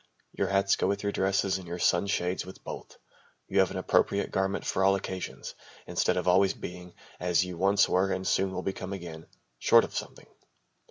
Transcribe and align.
Your 0.31 0.47
hats 0.47 0.75
go 0.77 0.87
with 0.87 1.03
your 1.03 1.11
dresses 1.11 1.59
and 1.59 1.67
your 1.67 1.77
sunshades 1.77 2.43
with 2.43 2.63
both. 2.63 2.97
You 3.47 3.59
have 3.59 3.69
an 3.69 3.77
appropriate 3.77 4.31
garment 4.31 4.65
for 4.65 4.83
all 4.83 4.95
occasions, 4.95 5.53
instead 5.85 6.17
of 6.17 6.27
always 6.27 6.55
being 6.55 6.95
as 7.19 7.45
you 7.45 7.55
once 7.55 7.87
were 7.87 8.11
and 8.11 8.25
soon 8.25 8.51
will 8.51 8.63
become 8.63 8.93
again 8.93 9.27
short 9.59 9.83
of 9.83 9.95
something. 9.95 10.25